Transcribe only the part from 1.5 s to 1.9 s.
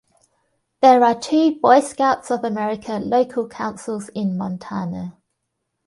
Boy